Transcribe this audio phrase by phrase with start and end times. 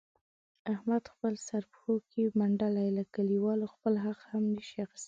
[0.73, 4.99] احمد خپل سر پښو کې منډلی، له کلیوالو خپل حق هم نشي اخستلای.